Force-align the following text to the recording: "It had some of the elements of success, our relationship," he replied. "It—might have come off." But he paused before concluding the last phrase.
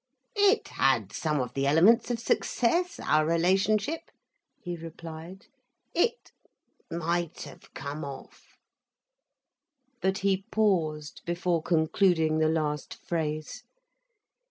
"It 0.35 0.69
had 0.69 1.13
some 1.13 1.39
of 1.39 1.53
the 1.53 1.67
elements 1.67 2.09
of 2.09 2.17
success, 2.17 2.99
our 2.99 3.23
relationship," 3.23 4.01
he 4.59 4.75
replied. 4.75 5.45
"It—might 5.93 7.43
have 7.43 7.71
come 7.75 8.03
off." 8.03 8.57
But 10.01 10.17
he 10.25 10.45
paused 10.51 11.21
before 11.27 11.61
concluding 11.61 12.39
the 12.39 12.49
last 12.49 12.95
phrase. 12.95 13.61